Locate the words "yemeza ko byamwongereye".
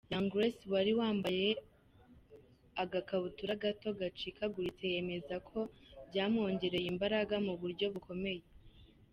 4.93-6.87